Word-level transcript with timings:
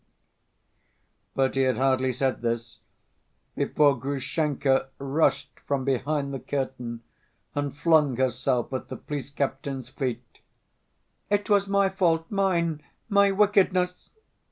But 1.35 1.53
he 1.53 1.61
had 1.61 1.77
hardly 1.77 2.11
said 2.11 2.41
this, 2.41 2.79
before 3.55 3.95
Grushenka 3.99 4.89
rushed 4.97 5.59
from 5.67 5.85
behind 5.85 6.33
the 6.33 6.39
curtain 6.39 7.03
and 7.53 7.77
flung 7.77 8.17
herself 8.17 8.73
at 8.73 8.87
the 8.89 8.97
police 8.97 9.29
captain's 9.29 9.89
feet. 9.89 10.39
"It 11.29 11.51
was 11.51 11.67
my 11.67 11.87
fault! 11.87 12.25
Mine! 12.31 12.81
My 13.09 13.29
wickedness!" 13.29 14.09